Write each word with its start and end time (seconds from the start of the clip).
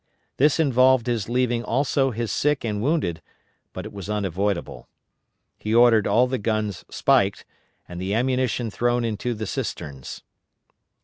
This 0.37 0.59
involved 0.59 1.05
his 1.05 1.29
leaving 1.29 1.63
also 1.63 2.09
his 2.09 2.31
sick 2.31 2.65
and 2.65 2.81
wounded, 2.81 3.21
but 3.71 3.85
it 3.85 3.93
was 3.93 4.09
unavoidable. 4.09 4.89
He 5.59 5.75
ordered 5.75 6.07
all 6.07 6.25
the 6.25 6.39
guns 6.39 6.83
spiked, 6.89 7.45
and 7.87 8.01
the 8.01 8.15
ammunition 8.15 8.71
thrown 8.71 9.05
into 9.05 9.35
the 9.35 9.45
cisterns. 9.45 10.23